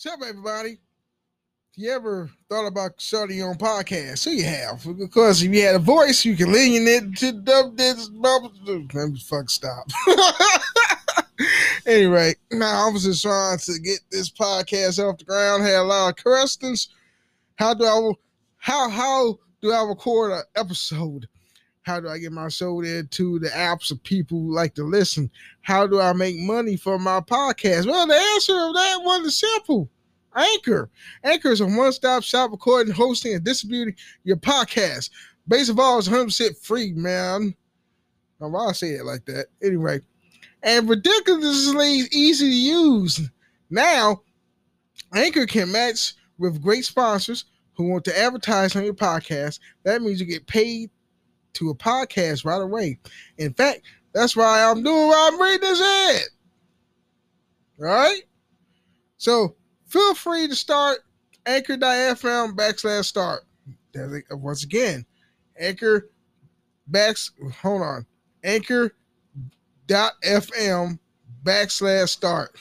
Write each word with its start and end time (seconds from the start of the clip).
What's 0.00 0.14
up, 0.14 0.20
everybody? 0.24 0.78
If 1.72 1.78
you 1.82 1.90
ever 1.90 2.30
thought 2.48 2.68
about 2.68 2.92
starting 2.98 3.38
your 3.38 3.48
own 3.48 3.56
podcast, 3.56 4.18
so 4.18 4.30
you 4.30 4.44
have. 4.44 4.86
Because 4.96 5.42
if 5.42 5.52
you 5.52 5.60
had 5.62 5.74
a 5.74 5.80
voice, 5.80 6.24
you 6.24 6.36
can 6.36 6.52
lean 6.52 6.86
it 6.86 7.16
to 7.16 7.32
dub 7.32 7.76
this 7.76 8.08
fuck 9.24 9.50
stop. 9.50 9.88
anyway, 11.86 12.32
now 12.52 12.86
I 12.86 12.92
was 12.92 13.02
just 13.02 13.22
trying 13.22 13.58
to 13.58 13.78
get 13.80 13.98
this 14.12 14.30
podcast 14.30 15.04
off 15.04 15.18
the 15.18 15.24
ground. 15.24 15.64
Had 15.64 15.80
a 15.80 15.82
lot 15.82 16.10
of 16.10 16.22
questions. 16.22 16.90
How 17.56 17.74
do 17.74 17.84
I 17.84 18.12
how 18.58 18.88
how 18.88 19.36
do 19.60 19.72
I 19.72 19.82
record 19.82 20.30
an 20.30 20.42
episode? 20.54 21.26
How 21.82 22.00
do 22.00 22.08
I 22.08 22.18
get 22.18 22.32
my 22.32 22.48
show 22.48 22.82
there 22.82 23.02
to 23.02 23.38
the 23.38 23.48
apps 23.48 23.90
of 23.90 24.02
people 24.02 24.40
who 24.40 24.54
like 24.54 24.74
to 24.74 24.84
listen? 24.84 25.30
How 25.62 25.86
do 25.86 26.00
I 26.00 26.12
make 26.12 26.36
money 26.38 26.76
for 26.76 26.98
my 26.98 27.20
podcast? 27.20 27.86
Well, 27.86 28.06
the 28.06 28.14
answer 28.14 28.58
of 28.58 28.74
that 28.74 29.00
one 29.02 29.24
is 29.24 29.38
simple. 29.38 29.88
Anchor. 30.36 30.90
Anchor 31.24 31.50
is 31.50 31.60
a 31.60 31.66
one-stop 31.66 32.22
shop 32.22 32.50
recording, 32.50 32.92
hosting, 32.92 33.34
and 33.34 33.44
distributing 33.44 33.96
your 34.24 34.36
podcast. 34.36 35.10
Base 35.48 35.68
of 35.68 35.78
all 35.78 35.98
is 35.98 36.08
100% 36.08 36.62
free, 36.62 36.92
man. 36.92 37.54
Now, 38.40 38.48
why 38.48 38.66
I 38.66 38.72
say 38.72 38.90
it 38.90 39.04
like 39.04 39.24
that? 39.24 39.46
Anyway, 39.62 40.00
and 40.62 40.88
ridiculously 40.88 42.02
easy 42.12 42.50
to 42.50 42.54
use. 42.54 43.30
Now, 43.70 44.20
Anchor 45.14 45.46
can 45.46 45.72
match 45.72 46.14
with 46.38 46.62
great 46.62 46.84
sponsors 46.84 47.46
who 47.74 47.88
want 47.88 48.04
to 48.04 48.18
advertise 48.18 48.76
on 48.76 48.84
your 48.84 48.94
podcast. 48.94 49.60
That 49.84 50.02
means 50.02 50.20
you 50.20 50.26
get 50.26 50.46
paid 50.46 50.90
to 51.54 51.70
a 51.70 51.74
podcast 51.74 52.44
right 52.44 52.60
away. 52.60 52.98
In 53.38 53.52
fact, 53.54 53.82
that's 54.12 54.36
why 54.36 54.62
I'm 54.62 54.82
doing 54.82 55.08
why 55.08 55.30
I'm 55.32 55.40
reading 55.40 55.60
this 55.60 55.80
ad. 55.80 56.22
All 57.80 57.86
right? 57.86 58.22
So 59.16 59.56
feel 59.86 60.14
free 60.14 60.48
to 60.48 60.56
start 60.56 61.00
anchor.fm 61.46 62.56
backslash 62.56 63.04
start. 63.04 63.42
Once 64.30 64.64
again, 64.64 65.04
anchor 65.58 66.10
backs 66.86 67.32
hold 67.60 67.82
on. 67.82 68.06
Anchor.fm 68.44 68.94
backslash 71.42 72.08
start. 72.08 72.56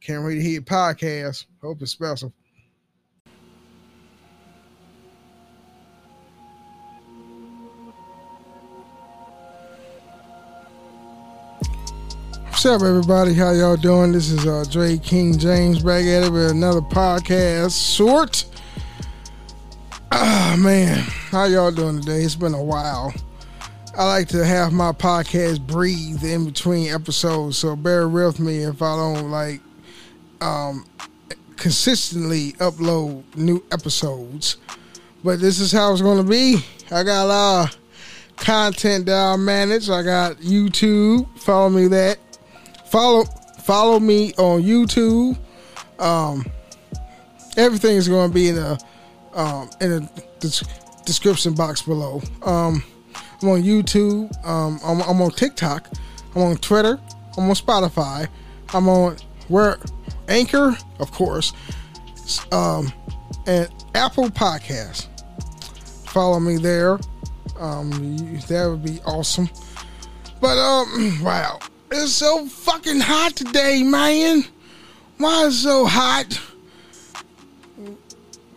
Can't 0.00 0.24
wait 0.24 0.36
to 0.36 0.40
hear 0.42 0.62
podcast. 0.62 1.44
Hope 1.60 1.82
it's 1.82 1.90
special. 1.90 2.32
What's 12.60 12.82
up, 12.82 12.86
everybody? 12.86 13.32
How 13.32 13.52
y'all 13.52 13.74
doing? 13.74 14.12
This 14.12 14.28
is 14.28 14.46
uh, 14.46 14.66
Dray 14.70 14.98
King 14.98 15.32
Jaymes 15.32 15.82
back 15.82 16.04
at 16.04 16.24
it 16.24 16.30
with 16.30 16.50
another 16.50 16.82
podcast. 16.82 17.96
Short. 17.96 18.44
Ah, 20.12 20.54
man. 20.58 20.98
How 21.30 21.44
y'all 21.44 21.70
doing 21.70 22.00
today? 22.00 22.20
It's 22.20 22.34
been 22.34 22.52
a 22.52 22.62
while. 22.62 23.14
I 23.96 24.06
like 24.06 24.28
to 24.28 24.44
have 24.44 24.74
my 24.74 24.92
podcast 24.92 25.66
breathe 25.66 26.22
in 26.22 26.44
between 26.44 26.92
episodes, 26.92 27.56
so 27.56 27.76
bear 27.76 28.10
with 28.10 28.38
me 28.38 28.58
if 28.58 28.82
I 28.82 28.94
don't 28.94 29.30
like 29.30 29.62
um, 30.42 30.84
consistently 31.56 32.52
upload 32.58 33.22
new 33.36 33.64
episodes. 33.72 34.58
But 35.24 35.40
this 35.40 35.60
is 35.60 35.72
how 35.72 35.94
it's 35.94 36.02
going 36.02 36.22
to 36.22 36.30
be. 36.30 36.62
I 36.90 37.04
got 37.04 37.24
a 37.24 37.26
lot 37.26 37.74
of 37.74 38.36
content 38.36 39.06
that 39.06 39.32
I 39.32 39.36
manage. 39.36 39.88
I 39.88 40.02
got 40.02 40.36
YouTube. 40.40 41.26
Follow 41.38 41.70
me 41.70 41.88
that 41.88 42.18
follow 42.90 43.24
follow 43.58 44.00
me 44.00 44.34
on 44.34 44.62
YouTube. 44.62 45.38
Um, 45.98 46.44
everything 47.56 47.96
is 47.96 48.08
going 48.08 48.30
to 48.30 48.34
be 48.34 48.48
in 48.48 48.56
the 48.56 48.80
um, 49.34 49.70
in 49.80 49.90
the 49.90 50.10
description 51.04 51.54
box 51.54 51.82
below. 51.82 52.20
Um, 52.42 52.82
I'm 53.42 53.48
on 53.48 53.62
YouTube. 53.62 54.32
Um, 54.44 54.80
I'm, 54.84 55.00
I'm, 55.02 55.22
on 55.22 55.30
TikTok. 55.30 55.88
I'm 56.34 56.42
on 56.42 56.56
Twitter. 56.56 57.00
I'm 57.38 57.48
on 57.48 57.54
Spotify. 57.54 58.28
I'm 58.74 58.88
on 58.88 59.16
where 59.48 59.78
Anchor, 60.28 60.76
of 60.98 61.10
course, 61.12 61.52
um, 62.52 62.92
and 63.46 63.68
Apple 63.94 64.28
Podcast. 64.28 65.08
Follow 66.08 66.40
me 66.40 66.56
there. 66.56 66.98
Um, 67.58 67.90
that 68.48 68.66
would 68.68 68.84
be 68.84 69.00
awesome. 69.06 69.48
But 70.40 70.58
um, 70.58 71.20
wow, 71.22 71.58
it's 71.90 72.12
so 72.12 72.46
fucking 72.46 73.00
hot 73.00 73.36
today, 73.36 73.82
man. 73.82 74.44
Why 75.18 75.44
is 75.44 75.56
it 75.56 75.62
so 75.62 75.86
hot? 75.86 76.40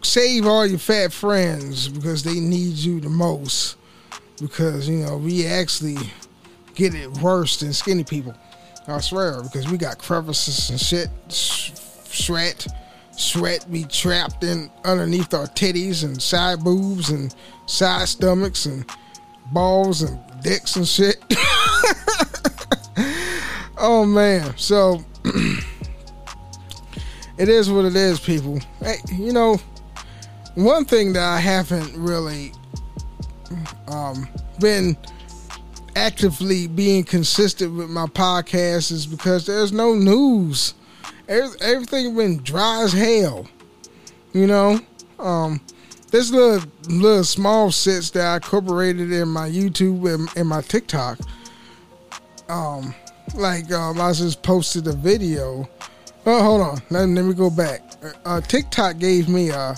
Save 0.02 0.46
all 0.46 0.66
your 0.66 0.80
fat 0.80 1.12
friends 1.12 1.88
because 1.88 2.24
they 2.24 2.40
need 2.40 2.76
you 2.76 3.00
the 3.00 3.10
most. 3.10 3.78
Because, 4.40 4.88
you 4.88 4.98
know, 4.98 5.18
we 5.18 5.46
actually 5.46 5.98
get 6.76 6.94
it 6.94 7.10
worse 7.18 7.60
than 7.60 7.74
skinny 7.74 8.04
people. 8.04 8.36
I 8.88 9.00
swear, 9.00 9.42
because 9.42 9.70
we 9.70 9.78
got 9.78 9.98
crevices 9.98 10.70
and 10.70 10.80
shit, 10.80 11.08
sweat, 11.30 12.68
sweat 13.12 13.72
be 13.72 13.86
trapped 13.86 14.44
in 14.44 14.70
underneath 14.84 15.34
our 15.34 15.48
titties 15.48 16.04
and 16.04 16.22
side 16.22 16.64
boobs 16.64 17.10
and 17.10 17.34
side 17.66 18.10
stomachs 18.10 18.66
and 18.66 18.86
balls 19.54 20.02
and 20.02 20.20
dicks 20.44 20.76
and 20.76 20.88
shit. 20.88 21.24
Oh 23.86 24.06
man, 24.06 24.56
so 24.56 25.04
it 27.38 27.50
is 27.50 27.70
what 27.70 27.84
it 27.84 27.98
is, 27.98 28.18
people. 28.18 28.62
Hey, 28.80 28.96
you 29.12 29.34
know, 29.34 29.58
one 30.56 30.86
thing 30.86 31.12
that 31.12 31.22
I 31.22 31.38
haven't 31.38 31.94
really 32.02 32.54
um, 33.90 34.30
been 34.62 34.96
actively 35.98 36.68
being 36.68 37.04
consistent 37.04 37.76
with 37.76 37.90
my 37.90 38.06
podcast 38.06 38.94
is 38.94 39.06
because 39.06 39.46
there's 39.46 39.74
no 39.74 39.94
news. 39.94 40.76
Everything 41.28 42.16
been 42.16 42.38
dry 42.38 42.84
as 42.84 42.94
hell. 42.94 43.50
You 44.32 44.48
know, 44.48 44.80
um, 45.20 45.60
there's 46.10 46.32
little 46.32 46.66
little 46.88 47.26
small 47.26 47.70
sets 47.70 48.12
that 48.12 48.26
I 48.26 48.36
incorporated 48.36 49.12
in 49.12 49.28
my 49.28 49.50
YouTube 49.50 50.10
and, 50.10 50.30
and 50.38 50.48
my 50.48 50.62
TikTok. 50.62 51.20
Um, 52.48 52.96
like 53.34 53.72
um, 53.72 54.00
I 54.00 54.14
just 54.14 54.42
posted 54.44 54.88
a 54.88 54.94
video. 54.94 55.68
Oh, 56.26 56.44
hold 56.44 56.62
on. 56.62 56.82
Let, 56.90 57.10
let 57.10 57.26
me 57.26 57.34
go 57.34 57.50
back. 57.50 57.82
Uh, 58.26 58.42
TikTok 58.42 58.98
gave 58.98 59.28
me 59.30 59.50
a 59.50 59.76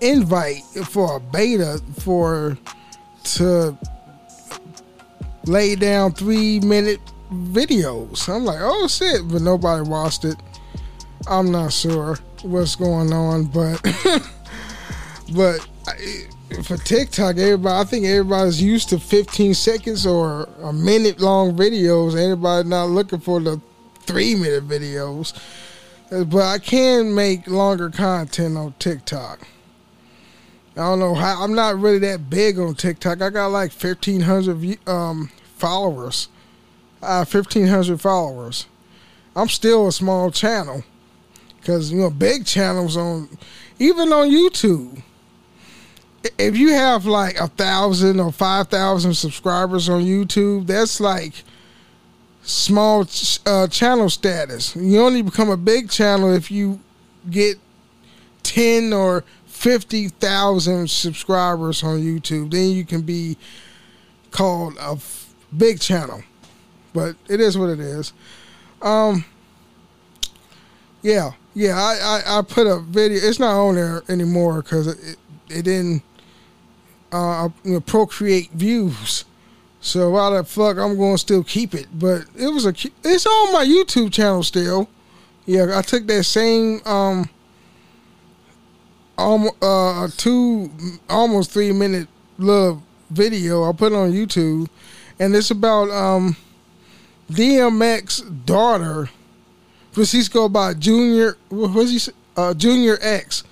invite 0.00 0.62
for 0.88 1.16
a 1.16 1.20
beta 1.20 1.80
for 2.00 2.58
to 3.22 3.76
lay 5.46 5.74
down 5.74 6.12
three 6.12 6.60
minute 6.60 7.00
videos. 7.32 8.28
I'm 8.28 8.44
like, 8.44 8.60
oh 8.60 8.88
shit, 8.88 9.26
but 9.28 9.42
nobody 9.42 9.88
watched 9.88 10.24
it. 10.24 10.36
I'm 11.28 11.50
not 11.50 11.72
sure 11.72 12.16
what's 12.42 12.76
going 12.76 13.12
on, 13.12 13.44
but 13.44 13.80
but 15.34 15.66
for 16.62 16.76
TikTok, 16.76 17.36
everybody, 17.36 17.80
I 17.80 17.84
think 17.84 18.06
everybody's 18.06 18.62
used 18.62 18.88
to 18.90 18.98
15 18.98 19.54
seconds 19.54 20.06
or 20.06 20.48
a 20.62 20.72
minute 20.72 21.20
long 21.20 21.56
videos. 21.56 22.18
Anybody 22.18 22.68
not 22.68 22.86
looking 22.86 23.20
for 23.20 23.40
the 23.40 23.60
three 24.00 24.34
minute 24.34 24.66
videos. 24.66 25.32
But 26.10 26.42
I 26.42 26.58
can 26.58 27.14
make 27.14 27.46
longer 27.46 27.90
content 27.90 28.56
on 28.56 28.74
TikTok. 28.78 29.46
I 30.76 30.80
don't 30.80 30.98
know 30.98 31.14
how. 31.14 31.42
I'm 31.42 31.54
not 31.54 31.78
really 31.78 31.98
that 32.00 32.30
big 32.30 32.58
on 32.58 32.74
TikTok. 32.74 33.22
I 33.22 33.30
got 33.30 33.48
like 33.48 33.72
1,500 33.72 34.88
um, 34.88 35.30
followers. 35.56 36.28
Uh, 37.02 37.24
1,500 37.24 38.00
followers. 38.00 38.66
I'm 39.36 39.48
still 39.48 39.88
a 39.88 39.92
small 39.92 40.30
channel. 40.30 40.84
Because, 41.58 41.92
you 41.92 42.00
know, 42.00 42.10
big 42.10 42.46
channels 42.46 42.96
on, 42.96 43.28
even 43.78 44.12
on 44.12 44.30
YouTube 44.30 45.02
if 46.38 46.56
you 46.56 46.70
have 46.70 47.06
like 47.06 47.38
a 47.38 47.48
thousand 47.48 48.20
or 48.20 48.32
five 48.32 48.68
thousand 48.68 49.14
subscribers 49.14 49.88
on 49.88 50.02
YouTube, 50.02 50.66
that's 50.66 51.00
like 51.00 51.32
small 52.42 53.06
uh, 53.46 53.66
channel 53.68 54.10
status. 54.10 54.74
You 54.76 55.00
only 55.00 55.22
become 55.22 55.50
a 55.50 55.56
big 55.56 55.90
channel 55.90 56.32
if 56.32 56.50
you 56.50 56.80
get 57.30 57.58
ten 58.42 58.92
or 58.92 59.24
fifty 59.46 60.08
thousand 60.08 60.90
subscribers 60.90 61.82
on 61.82 62.00
YouTube. 62.00 62.50
Then 62.50 62.70
you 62.70 62.84
can 62.84 63.02
be 63.02 63.36
called 64.30 64.76
a 64.78 64.92
f- 64.92 65.34
big 65.56 65.80
channel. 65.80 66.22
But 66.92 67.16
it 67.28 67.40
is 67.40 67.56
what 67.56 67.70
it 67.70 67.80
is. 67.80 68.12
Um, 68.82 69.24
yeah, 71.02 71.30
yeah. 71.54 71.78
I, 71.78 72.22
I, 72.26 72.38
I 72.38 72.42
put 72.42 72.66
a 72.66 72.80
video. 72.80 73.20
It's 73.22 73.38
not 73.38 73.54
on 73.54 73.76
there 73.76 74.02
anymore 74.08 74.62
because 74.62 74.88
it, 74.88 75.16
it 75.48 75.62
didn't 75.62 76.02
uh, 77.12 77.48
procreate 77.86 78.50
views. 78.52 79.24
So 79.80 80.10
why 80.10 80.36
the 80.36 80.44
fuck 80.44 80.76
I'm 80.76 80.96
going 80.96 81.14
to 81.14 81.18
still 81.18 81.42
keep 81.42 81.74
it? 81.74 81.86
But 81.92 82.26
it 82.36 82.48
was 82.48 82.66
a 82.66 82.74
it's 83.02 83.26
on 83.26 83.52
my 83.52 83.64
YouTube 83.64 84.12
channel 84.12 84.42
still, 84.42 84.88
Yeah, 85.46 85.78
I 85.78 85.82
took 85.82 86.06
that 86.06 86.24
same 86.24 86.80
um, 86.84 87.28
um 89.16 89.50
uh 89.62 90.08
two 90.16 90.70
almost 91.08 91.50
three 91.50 91.72
minute 91.72 92.08
little 92.38 92.82
video 93.10 93.68
I 93.68 93.72
put 93.72 93.92
on 93.92 94.12
YouTube, 94.12 94.68
and 95.18 95.34
it's 95.34 95.50
about 95.50 95.90
um 95.90 96.36
DMX 97.30 98.44
daughter, 98.44 99.08
Francisco 99.92 100.48
by 100.48 100.74
Junior. 100.74 101.38
What 101.48 101.72
was 101.72 102.06
he? 102.06 102.12
Uh, 102.36 102.54
Junior 102.54 102.98
X. 103.00 103.44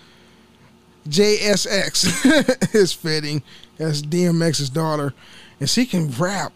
JSX 1.08 2.74
is 2.74 2.92
fitting. 2.92 3.42
That's 3.76 4.02
DMX's 4.02 4.70
daughter, 4.70 5.14
and 5.60 5.68
she 5.68 5.86
can 5.86 6.10
rap. 6.10 6.52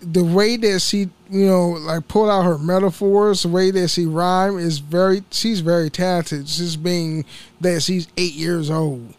The 0.00 0.22
way 0.22 0.56
that 0.58 0.80
she, 0.80 1.10
you 1.28 1.46
know, 1.46 1.70
like 1.70 2.06
pull 2.06 2.30
out 2.30 2.44
her 2.44 2.58
metaphors, 2.58 3.42
the 3.42 3.48
way 3.48 3.72
that 3.72 3.88
she 3.88 4.06
rhyme 4.06 4.58
is 4.58 4.78
very. 4.78 5.24
She's 5.30 5.60
very 5.60 5.90
talented. 5.90 6.46
Just 6.46 6.82
being 6.82 7.24
that 7.60 7.82
she's 7.82 8.06
eight 8.16 8.34
years 8.34 8.70
old. 8.70 9.14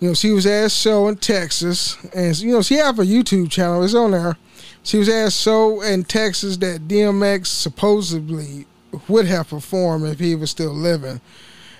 You 0.00 0.08
know, 0.08 0.14
she 0.14 0.30
was 0.30 0.46
at 0.46 0.66
a 0.66 0.70
show 0.70 1.08
in 1.08 1.16
Texas, 1.16 1.96
and 2.14 2.36
you 2.38 2.52
know 2.52 2.62
she 2.62 2.76
have 2.76 2.98
a 2.98 3.04
YouTube 3.04 3.50
channel. 3.50 3.84
It's 3.84 3.94
on 3.94 4.10
there. 4.10 4.36
She 4.82 4.98
was 4.98 5.08
at 5.08 5.26
a 5.28 5.30
show 5.30 5.82
in 5.82 6.04
Texas 6.04 6.56
that 6.58 6.88
DMX 6.88 7.46
supposedly 7.46 8.66
would 9.06 9.26
have 9.26 9.50
performed 9.50 10.06
if 10.06 10.18
he 10.18 10.34
was 10.34 10.50
still 10.50 10.72
living 10.72 11.20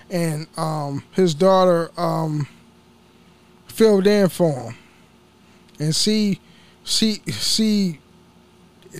and 0.09 0.47
um, 0.57 1.03
his 1.11 1.33
daughter 1.33 1.91
um, 1.97 2.47
filled 3.67 4.07
in 4.07 4.29
for 4.29 4.51
him, 4.51 4.75
and 5.79 5.95
she 5.95 6.39
she 6.83 7.21
she 7.27 7.99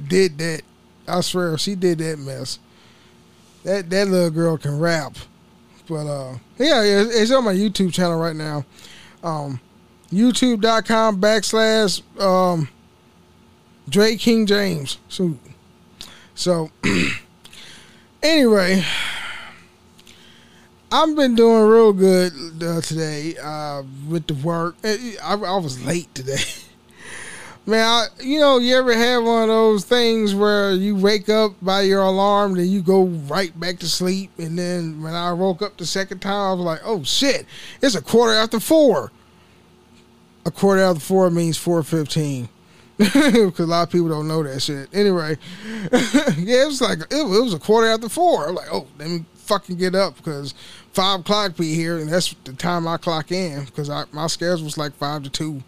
did 0.07 0.38
that. 0.38 0.61
I 1.07 1.21
swear 1.21 1.57
she 1.57 1.75
did 1.75 1.97
that 2.00 2.19
mess. 2.19 2.59
That 3.63 3.89
that 3.89 4.07
little 4.07 4.29
girl 4.29 4.57
can 4.57 4.79
rap, 4.79 5.15
but 5.88 6.07
uh, 6.07 6.38
yeah, 6.57 6.81
it's 6.83 7.31
on 7.31 7.44
my 7.44 7.53
YouTube 7.53 7.94
channel 7.94 8.19
right 8.19 8.35
now. 8.35 8.65
Um, 9.23 9.59
YouTube.com 10.12 11.19
backslash 11.19 12.01
um, 12.21 12.69
Dray 13.88 14.15
King 14.15 14.47
Jaymes. 14.47 14.97
So, 15.07 15.38
so 16.35 16.71
anyway. 18.23 18.85
I've 20.91 21.15
been 21.15 21.36
doing 21.36 21.68
real 21.68 21.94
good 21.94 22.33
uh, 22.63 22.81
today 22.81 23.36
uh, 23.38 23.83
with 24.07 24.25
the 24.25 24.33
work. 24.33 24.75
I, 24.83 25.13
I, 25.24 25.36
was 25.36 25.86
late 25.86 26.13
today. 26.15 26.41
Man, 27.68 27.86
I, 27.86 28.07
you 28.24 28.39
know, 28.39 28.57
you 28.57 28.75
ever 28.75 28.95
have 28.95 29.24
one 29.24 29.44
of 29.44 29.50
those 29.50 29.86
things 29.86 30.33
where 30.33 30.71
you 30.71 30.95
wake 30.95 31.30
up 31.30 31.53
by 31.62 31.81
your 31.81 32.01
alarm, 32.01 32.56
then 32.56 32.69
you 32.69 32.81
go 32.81 33.03
right 33.03 33.57
back 33.59 33.77
to 33.80 33.88
sleep, 33.88 34.31
and 34.39 34.57
then 34.57 35.03
when 35.03 35.13
I 35.13 35.31
woke 35.33 35.62
up 35.62 35.77
the 35.77 35.86
second 35.86 36.21
time, 36.21 36.33
I 36.33 36.53
was 36.53 36.65
like, 36.65 36.81
"Oh 36.83 37.03
shit, 37.03 37.45
it's 37.83 37.94
a 37.94 38.01
quarter 38.01 38.33
after 38.33 38.59
four. 38.59 39.12
A 40.47 40.51
quarter 40.51 40.81
after 40.81 41.01
four 41.01 41.30
means 41.30 41.57
four 41.57 41.83
fifteen, 41.83 42.50
because 42.97 43.59
a 43.59 43.65
lot 43.68 43.83
of 43.83 43.91
people 43.91 44.09
don't 44.09 44.27
know 44.27 44.41
that 44.41 44.59
shit. 44.63 44.89
Anyway, 44.91 45.38
yeah, 45.91 46.63
it 46.63 46.68
was 46.68 46.81
like 46.81 47.01
it, 47.01 47.07
it 47.12 47.44
was 47.44 47.53
a 47.53 47.59
quarter 47.59 47.88
after 47.88 48.09
four. 48.09 48.50
I'm 48.50 48.56
like, 48.56 48.74
"Oh, 48.74 48.88
let 48.97 49.07
me 49.07 49.25
fucking 49.50 49.77
get 49.77 49.95
up 49.95 50.15
because 50.15 50.53
five 51.00 51.22
o'clock 51.22 51.56
be 51.56 51.74
here, 51.75 51.98
and 51.98 52.10
that's 52.10 52.36
the 52.44 52.51
time 52.51 52.86
I 52.86 52.98
clock 52.98 53.31
in 53.31 53.63
because 53.63 53.90
my 54.12 54.28
schedule 54.28 54.66
was 54.66 54.78
like 54.78 54.92
five 54.96 55.24
to 55.24 55.30
two. 55.30 55.63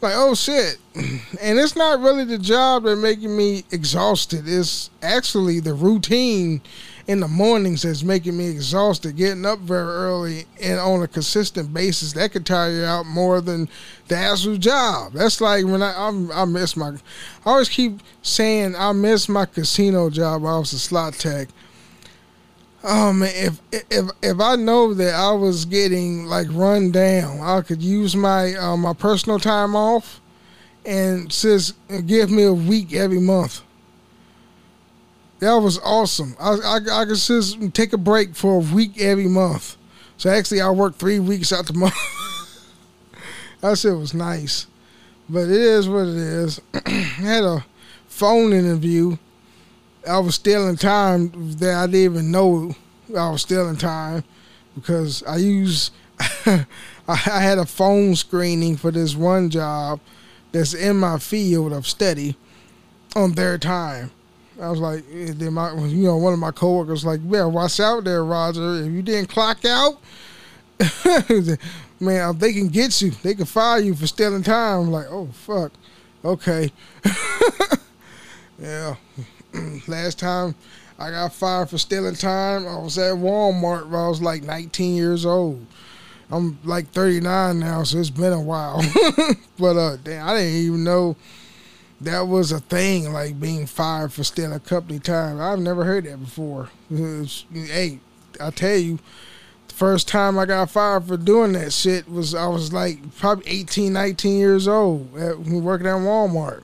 Like, 0.00 0.14
oh 0.14 0.36
shit. 0.36 0.78
And 1.40 1.58
it's 1.58 1.74
not 1.74 1.98
really 1.98 2.24
the 2.24 2.38
job 2.38 2.84
that 2.84 2.94
making 2.94 3.36
me 3.36 3.64
exhausted. 3.72 4.44
It's 4.46 4.90
actually 5.02 5.58
the 5.58 5.74
routine 5.74 6.60
in 7.08 7.18
the 7.18 7.26
mornings 7.26 7.82
that's 7.82 8.04
making 8.04 8.36
me 8.36 8.50
exhausted. 8.50 9.16
Getting 9.16 9.44
up 9.44 9.58
very 9.58 9.82
early 9.82 10.44
and 10.62 10.78
on 10.78 11.02
a 11.02 11.08
consistent 11.08 11.74
basis 11.74 12.12
that 12.12 12.30
could 12.30 12.46
tire 12.46 12.70
you 12.70 12.84
out 12.84 13.06
more 13.06 13.40
than 13.40 13.68
the 14.06 14.16
actual 14.16 14.58
job. 14.58 15.14
That's 15.14 15.40
like 15.40 15.64
when 15.64 15.82
I 15.82 15.92
I'm, 15.96 16.30
i 16.30 16.44
miss 16.44 16.76
my. 16.76 16.90
I 16.90 16.94
always 17.46 17.68
keep 17.68 18.00
saying 18.22 18.76
I 18.76 18.92
miss 18.92 19.28
my 19.28 19.46
casino 19.46 20.08
job. 20.08 20.44
I 20.44 20.56
was 20.58 20.72
a 20.72 20.78
slot 20.78 21.14
tech 21.14 21.48
Oh 22.84 23.12
man, 23.12 23.30
if 23.34 23.60
if 23.90 24.10
if 24.22 24.40
I 24.40 24.56
know 24.56 24.92
that 24.94 25.14
I 25.14 25.32
was 25.32 25.64
getting 25.66 26.26
like 26.26 26.48
run 26.50 26.90
down, 26.90 27.40
I 27.40 27.60
could 27.60 27.80
use 27.80 28.16
my 28.16 28.54
uh, 28.54 28.76
my 28.76 28.92
personal 28.92 29.38
time 29.38 29.76
off, 29.76 30.20
and 30.84 31.30
just 31.30 31.74
give 32.06 32.30
me 32.30 32.42
a 32.42 32.52
week 32.52 32.92
every 32.92 33.20
month. 33.20 33.62
That 35.38 35.54
was 35.54 35.78
awesome. 35.84 36.36
I 36.40 36.54
I, 36.54 36.76
I 37.02 37.04
could 37.04 37.16
just 37.16 37.72
take 37.72 37.92
a 37.92 37.98
break 37.98 38.34
for 38.34 38.56
a 38.56 38.74
week 38.74 39.00
every 39.00 39.28
month. 39.28 39.76
So 40.16 40.30
actually, 40.30 40.60
I 40.60 40.70
worked 40.70 40.98
three 40.98 41.20
weeks 41.20 41.52
out 41.52 41.66
the 41.66 41.72
month. 41.78 41.94
that 43.60 43.78
shit 43.78 43.96
was 43.96 44.12
nice, 44.12 44.66
but 45.28 45.42
it 45.42 45.50
is 45.50 45.88
what 45.88 46.08
it 46.08 46.16
is. 46.16 46.60
I 46.74 46.90
had 46.90 47.44
a 47.44 47.64
phone 48.08 48.52
interview 48.52 49.18
I 50.08 50.18
was 50.18 50.34
stealing 50.34 50.76
time 50.76 51.30
that 51.58 51.74
I 51.74 51.86
didn't 51.86 52.00
even 52.00 52.30
know 52.30 52.74
I 53.16 53.30
was 53.30 53.42
stealing 53.42 53.76
time 53.76 54.24
because 54.74 55.22
I 55.24 55.36
use 55.36 55.90
I 56.46 56.66
had 57.06 57.58
a 57.58 57.66
phone 57.66 58.14
screening 58.16 58.76
for 58.76 58.90
this 58.90 59.14
one 59.14 59.50
job 59.50 60.00
that's 60.52 60.74
in 60.74 60.96
my 60.96 61.18
field 61.18 61.72
of 61.72 61.86
study 61.86 62.36
on 63.16 63.32
their 63.32 63.58
time. 63.58 64.10
I 64.60 64.70
was 64.70 64.78
like, 64.78 65.04
eh, 65.12 65.32
then 65.34 65.54
my, 65.54 65.74
you 65.86 66.04
know, 66.04 66.16
one 66.16 66.32
of 66.32 66.38
my 66.38 66.50
coworkers 66.50 67.04
like, 67.04 67.20
"Yeah, 67.26 67.46
watch 67.46 67.80
out 67.80 68.04
there, 68.04 68.24
Roger. 68.24 68.82
If 68.84 68.92
you 68.92 69.02
didn't 69.02 69.28
clock 69.28 69.64
out, 69.64 69.98
man, 72.00 72.38
they 72.38 72.52
can 72.52 72.68
get 72.68 73.00
you. 73.02 73.10
They 73.10 73.34
can 73.34 73.46
fire 73.46 73.80
you 73.80 73.94
for 73.94 74.06
stealing 74.06 74.42
time." 74.42 74.80
I'm 74.80 74.90
like, 74.92 75.06
"Oh 75.08 75.28
fuck, 75.32 75.72
okay." 76.24 76.70
yeah, 78.58 78.96
last 79.88 80.18
time 80.18 80.54
I 80.98 81.10
got 81.10 81.32
fired 81.32 81.70
for 81.70 81.78
stealing 81.78 82.14
time, 82.14 82.66
I 82.66 82.78
was 82.78 82.98
at 82.98 83.14
Walmart 83.14 83.86
when 83.86 84.00
I 84.00 84.08
was 84.08 84.22
like 84.22 84.42
19 84.42 84.94
years 84.94 85.26
old. 85.26 85.66
I'm 86.30 86.58
like 86.64 86.88
39 86.90 87.58
now, 87.58 87.82
so 87.82 87.98
it's 87.98 88.08
been 88.08 88.32
a 88.32 88.40
while. 88.40 88.82
but 89.58 89.76
uh, 89.76 89.96
damn, 90.02 90.26
I 90.26 90.34
didn't 90.34 90.54
even 90.54 90.84
know 90.84 91.16
that 92.00 92.22
was 92.22 92.52
a 92.52 92.60
thing, 92.60 93.12
like 93.12 93.38
being 93.38 93.66
fired 93.66 94.12
for 94.12 94.24
stealing 94.24 94.58
company 94.60 94.98
time. 94.98 95.40
I've 95.40 95.58
never 95.58 95.84
heard 95.84 96.04
that 96.04 96.20
before. 96.20 96.70
hey, 96.90 98.00
I 98.40 98.50
tell 98.50 98.76
you, 98.76 98.98
the 99.68 99.74
first 99.74 100.08
time 100.08 100.38
I 100.38 100.46
got 100.46 100.70
fired 100.70 101.04
for 101.04 101.16
doing 101.16 101.52
that 101.52 101.72
shit 101.72 102.10
was 102.10 102.34
I 102.34 102.46
was 102.46 102.72
like 102.72 103.16
probably 103.16 103.48
18, 103.48 103.92
19 103.92 104.38
years 104.38 104.66
old, 104.66 105.16
at, 105.16 105.38
working 105.38 105.86
at 105.86 105.96
Walmart. 105.96 106.62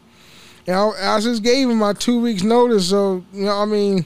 I, 0.69 1.21
just 1.21 1.43
gave 1.43 1.71
him 1.71 1.79
my 1.79 1.95
two 1.95 2.21
weeks 2.21 2.43
notice. 2.43 2.91
So 2.91 3.25
you 3.33 3.45
know, 3.45 3.57
I 3.57 3.65
mean, 3.65 4.05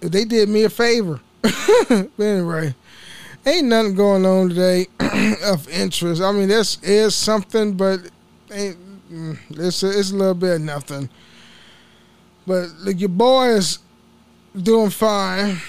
they 0.00 0.24
did 0.24 0.48
me 0.48 0.64
a 0.64 0.70
favor. 0.70 1.20
but 1.42 2.10
anyway, 2.18 2.74
ain't 3.46 3.68
nothing 3.68 3.94
going 3.94 4.26
on 4.26 4.50
today 4.50 4.86
of 5.44 5.68
interest. 5.68 6.20
I 6.20 6.32
mean, 6.32 6.48
this 6.48 6.82
is 6.82 7.14
something, 7.14 7.74
but 7.74 8.00
ain't 8.50 8.76
mm, 9.10 9.38
it's 9.50 9.82
a, 9.82 9.98
it's 9.98 10.10
a 10.10 10.16
little 10.16 10.34
bit 10.34 10.56
of 10.56 10.60
nothing. 10.60 11.08
But 12.46 12.68
like 12.80 13.00
your 13.00 13.08
boy 13.08 13.48
is 13.48 13.78
doing 14.60 14.90
fine. 14.90 15.60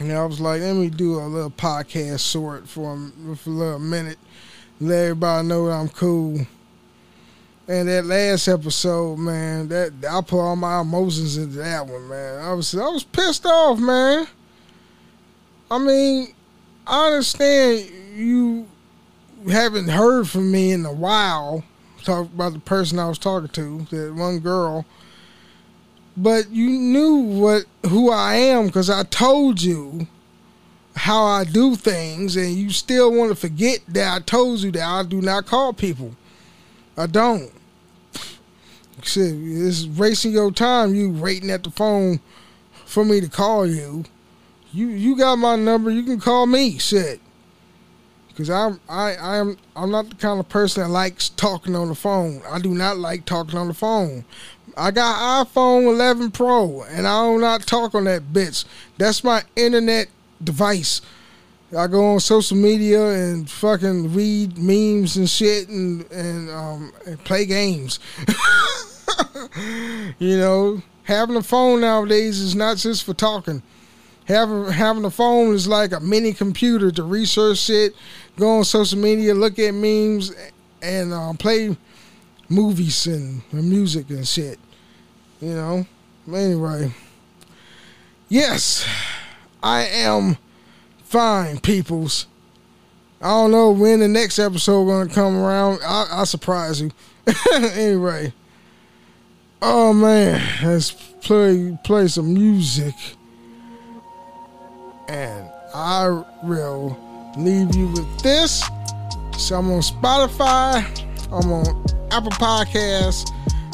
And 0.00 0.12
I 0.12 0.24
was 0.24 0.40
like, 0.40 0.60
let 0.60 0.76
me 0.76 0.90
do 0.90 1.18
a 1.18 1.26
little 1.26 1.50
podcast 1.50 2.20
sort 2.20 2.68
for, 2.68 2.96
for 3.36 3.50
a 3.50 3.52
little 3.52 3.78
minute. 3.80 4.18
Let 4.80 4.98
everybody 4.98 5.48
know 5.48 5.66
that 5.66 5.72
I'm 5.72 5.88
cool. 5.88 6.46
And 7.68 7.86
that 7.86 8.06
last 8.06 8.48
episode, 8.48 9.18
man, 9.18 9.68
that 9.68 9.92
I 10.10 10.22
put 10.22 10.40
all 10.40 10.56
my 10.56 10.80
emotions 10.80 11.36
into 11.36 11.58
that 11.58 11.86
one, 11.86 12.08
man. 12.08 12.42
I 12.42 12.54
was 12.54 12.74
I 12.74 12.88
was 12.88 13.04
pissed 13.04 13.44
off, 13.44 13.78
man. 13.78 14.26
I 15.70 15.78
mean, 15.78 16.28
I 16.86 17.08
understand 17.08 17.90
you 18.14 18.66
haven't 19.50 19.88
heard 19.88 20.30
from 20.30 20.50
me 20.50 20.72
in 20.72 20.86
a 20.86 20.92
while. 20.92 21.62
Talk 22.04 22.28
about 22.28 22.54
the 22.54 22.58
person 22.60 22.98
I 22.98 23.06
was 23.06 23.18
talking 23.18 23.50
to, 23.50 23.86
that 23.90 24.14
one 24.14 24.38
girl. 24.38 24.86
But 26.16 26.48
you 26.48 26.70
knew 26.70 27.16
what 27.16 27.64
who 27.86 28.10
I 28.10 28.36
am 28.36 28.68
because 28.68 28.88
I 28.88 29.02
told 29.02 29.60
you 29.60 30.06
how 30.96 31.22
I 31.22 31.44
do 31.44 31.76
things, 31.76 32.34
and 32.34 32.54
you 32.54 32.70
still 32.70 33.12
want 33.12 33.28
to 33.28 33.36
forget 33.36 33.80
that 33.88 34.16
I 34.16 34.24
told 34.24 34.60
you 34.60 34.72
that 34.72 34.86
I 34.86 35.02
do 35.02 35.20
not 35.20 35.44
call 35.44 35.74
people. 35.74 36.14
I 36.96 37.06
don't. 37.06 37.52
Shit, 39.02 39.34
it's 39.34 39.86
wasting 39.86 40.32
your 40.32 40.50
time. 40.50 40.94
You 40.94 41.10
waiting 41.10 41.50
at 41.50 41.64
the 41.64 41.70
phone 41.70 42.20
for 42.84 43.04
me 43.04 43.20
to 43.20 43.28
call 43.28 43.66
you. 43.66 44.04
You 44.72 44.88
you 44.88 45.16
got 45.16 45.36
my 45.36 45.56
number. 45.56 45.90
You 45.90 46.02
can 46.02 46.20
call 46.20 46.46
me. 46.46 46.78
Shit. 46.78 47.20
Cause 48.36 48.50
I'm 48.50 48.80
I 48.88 49.16
I'm 49.16 49.56
I'm 49.74 49.90
not 49.90 50.10
the 50.10 50.14
kind 50.14 50.38
of 50.38 50.48
person 50.48 50.84
that 50.84 50.90
likes 50.90 51.28
talking 51.28 51.74
on 51.74 51.88
the 51.88 51.96
phone. 51.96 52.40
I 52.48 52.60
do 52.60 52.70
not 52.70 52.96
like 52.96 53.24
talking 53.24 53.58
on 53.58 53.66
the 53.66 53.74
phone. 53.74 54.24
I 54.76 54.92
got 54.92 55.46
iPhone 55.46 55.92
11 55.92 56.30
Pro, 56.30 56.82
and 56.82 57.06
I 57.06 57.32
do 57.32 57.38
not 57.40 57.66
talk 57.66 57.96
on 57.96 58.04
that 58.04 58.32
bitch. 58.32 58.64
That's 58.96 59.24
my 59.24 59.42
internet 59.56 60.08
device. 60.42 61.02
I 61.76 61.86
go 61.86 62.14
on 62.14 62.20
social 62.20 62.56
media 62.56 63.10
and 63.10 63.48
fucking 63.48 64.14
read 64.14 64.56
memes 64.56 65.16
and 65.16 65.28
shit 65.28 65.68
and 65.68 66.10
and, 66.10 66.50
um, 66.50 66.92
and 67.04 67.22
play 67.24 67.44
games. 67.44 68.00
you 70.18 70.38
know, 70.38 70.82
having 71.02 71.36
a 71.36 71.42
phone 71.42 71.82
nowadays 71.82 72.40
is 72.40 72.54
not 72.54 72.78
just 72.78 73.04
for 73.04 73.12
talking. 73.12 73.62
Having 74.24 74.72
having 74.72 75.04
a 75.04 75.10
phone 75.10 75.54
is 75.54 75.68
like 75.68 75.92
a 75.92 76.00
mini 76.00 76.32
computer 76.32 76.90
to 76.90 77.02
research 77.02 77.58
shit, 77.58 77.94
go 78.36 78.58
on 78.58 78.64
social 78.64 78.98
media, 78.98 79.34
look 79.34 79.58
at 79.58 79.72
memes, 79.74 80.32
and 80.80 81.12
um, 81.12 81.36
play 81.36 81.76
movies 82.48 83.06
and, 83.06 83.42
and 83.52 83.68
music 83.68 84.08
and 84.08 84.26
shit. 84.26 84.58
You 85.40 85.54
know. 85.54 85.86
Anyway, 86.32 86.92
yes, 88.28 88.86
I 89.62 89.84
am 89.86 90.36
fine, 91.08 91.58
peoples. 91.58 92.26
I 93.20 93.28
don't 93.28 93.50
know 93.50 93.70
when 93.70 94.00
the 94.00 94.08
next 94.08 94.38
episode 94.38 94.86
gonna 94.86 95.08
come 95.08 95.36
around. 95.36 95.80
I, 95.82 96.06
I'll 96.10 96.26
surprise 96.26 96.80
you. 96.80 96.90
anyway. 97.54 98.32
Oh 99.60 99.92
man, 99.92 100.40
let's 100.62 100.92
play 100.92 101.76
play 101.82 102.08
some 102.08 102.34
music. 102.34 102.94
And 105.08 105.50
I 105.74 106.22
will 106.44 106.96
leave 107.36 107.74
you 107.74 107.88
with 107.88 108.20
this. 108.20 108.62
So 109.38 109.58
I'm 109.58 109.70
on 109.72 109.80
Spotify, 109.80 110.84
I'm 111.32 111.50
on 111.50 111.86
Apple 112.10 112.32
Podcasts, 112.32 113.30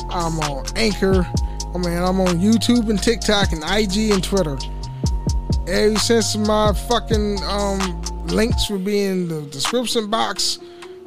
I'm 0.09 0.38
on 0.41 0.64
Anchor, 0.76 1.26
oh, 1.26 1.73
I 1.75 1.79
mean 1.79 1.99
I'm 1.99 2.21
on 2.21 2.38
YouTube 2.38 2.88
and 2.88 3.03
TikTok 3.03 3.53
and 3.53 3.62
IG 3.64 4.12
and 4.12 4.23
Twitter. 4.23 4.57
Ever 5.66 5.99
since 5.99 6.37
my 6.37 6.73
fucking 6.88 7.42
um, 7.44 8.02
links 8.26 8.68
will 8.68 8.78
be 8.78 9.02
in 9.02 9.28
the 9.28 9.42
description 9.42 10.11
box 10.11 10.59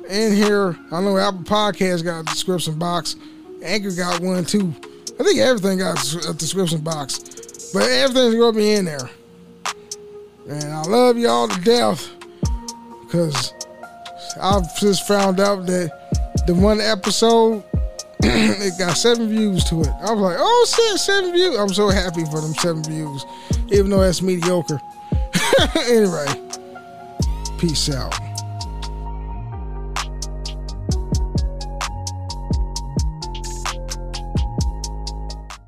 in 0.10 0.34
here. 0.34 0.76
I 0.92 1.02
know 1.02 1.18
Apple 1.18 1.42
Podcast 1.42 2.04
got 2.04 2.22
a 2.22 2.24
description 2.24 2.80
box. 2.80 3.16
Anchor 3.64 3.92
got 3.92 4.20
one 4.22 4.46
too. 4.46 4.74
I 5.20 5.24
think 5.24 5.40
everything 5.40 5.80
got 5.80 5.98
a 6.28 6.34
description 6.34 6.82
box. 6.82 7.72
But 7.74 7.84
everything's 7.84 8.36
gonna 8.36 8.58
be 8.58 8.72
in 8.74 8.86
there. 8.86 9.10
And 10.50 10.64
I 10.64 10.82
love 10.84 11.18
y'all 11.18 11.48
to 11.48 11.62
death. 11.62 12.10
Cause 13.10 13.54
I've 14.42 14.76
just 14.80 15.08
found 15.08 15.40
out 15.40 15.66
that 15.68 16.44
the 16.48 16.56
one 16.56 16.82
episode 16.82 17.64
it 18.24 18.78
got 18.80 18.98
seven 18.98 19.30
views 19.30 19.64
to 19.66 19.82
it. 19.82 19.90
I 20.02 20.12
was 20.12 20.20
like, 20.20 20.38
oh 20.40 20.66
shit, 20.68 21.00
seven 21.00 21.32
views. 21.32 21.56
I'm 21.56 21.70
so 21.70 21.90
happy 21.90 22.26
for 22.26 22.42
them 22.42 22.54
seven 22.56 22.84
views, 22.84 23.26
even 23.72 23.90
though 23.90 24.02
that's 24.02 24.22
mediocre. 24.22 24.82
anyway, 25.76 26.28
peace 27.58 27.90
out. 27.90 28.14